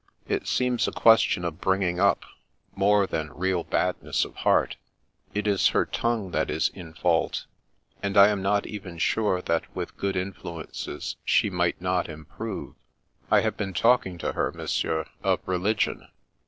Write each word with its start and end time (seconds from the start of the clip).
It 0.27 0.47
seems 0.47 0.87
a 0.87 0.91
question 0.91 1.45
of 1.45 1.61
bringing 1.61 1.99
up, 1.99 2.23
more 2.73 3.05
than 3.05 3.31
real 3.31 3.63
badness 3.63 4.25
of 4.25 4.33
heart. 4.37 4.75
It 5.35 5.45
is 5.45 5.67
her 5.67 5.85
tongue 5.85 6.31
that 6.31 6.49
is 6.49 6.69
in 6.69 6.93
fault; 6.95 7.45
and 8.01 8.17
I 8.17 8.21
Afternoon 8.29 8.43
Calls 8.45 8.53
145 8.63 8.95
am 8.95 8.95
not 8.95 8.95
even 8.95 8.97
sure 8.97 9.41
that 9.43 9.75
with 9.75 9.97
good 9.97 10.15
influences 10.15 11.17
she 11.23 11.51
might 11.51 11.79
not 11.79 12.09
improve. 12.09 12.73
I 13.29 13.41
have 13.41 13.55
been 13.55 13.75
talking 13.75 14.17
to 14.17 14.31
her, 14.33 14.51
Monsieur, 14.51 15.05
of 15.21 15.39
religion. 15.45 16.07